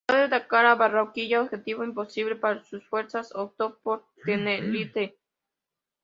En 0.07 0.13
lugar 0.15 0.29
de 0.31 0.35
atacar 0.35 0.65
a 0.65 0.73
Barranquilla, 0.73 1.43
objetivo 1.43 1.83
imposible 1.83 2.35
para 2.35 2.63
sus 2.63 2.83
fuerzas, 2.87 3.35
optó 3.35 3.77
por 3.83 4.03
Tenerife. 4.25 5.15